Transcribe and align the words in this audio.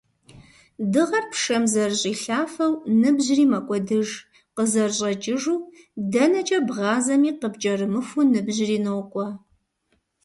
Дыгъэр 0.91 1.25
пшэм 1.31 1.63
зэрыщӏилъафэу, 1.71 2.73
ныбжьри 2.99 3.45
мэкӏуэдыж, 3.51 4.09
къызэрыщӏэкӏыжу- 4.55 5.57
дэнэкӏэ 6.11 6.59
бгъазэми, 6.67 7.31
къыпкӏэрымыхуу 7.39 8.25
ныбжьри 8.31 8.77
нокӏуэ. 8.83 9.27